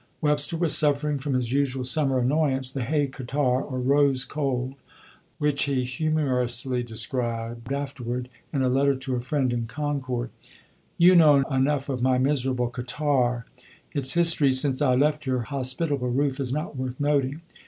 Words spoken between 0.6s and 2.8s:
suffering from his usual summer annoyance,